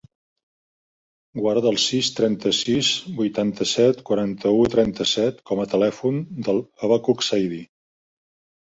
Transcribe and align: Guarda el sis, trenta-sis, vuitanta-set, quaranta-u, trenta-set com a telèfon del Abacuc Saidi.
Guarda 1.39 1.69
el 1.71 1.77
sis, 1.83 2.09
trenta-sis, 2.21 2.89
vuitanta-set, 3.21 4.03
quaranta-u, 4.09 4.67
trenta-set 4.79 5.47
com 5.53 5.63
a 5.63 5.69
telèfon 5.77 6.23
del 6.49 6.67
Abacuc 6.91 7.25
Saidi. 7.31 7.67